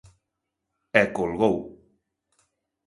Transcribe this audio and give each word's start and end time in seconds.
E 1.01 1.03
colgou. 1.17 1.57